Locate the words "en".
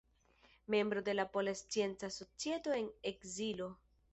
2.73-2.89